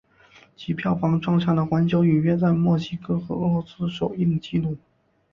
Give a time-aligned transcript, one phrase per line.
[0.55, 4.75] 其票房创下了环球影业在墨西哥和俄罗斯首映的纪录。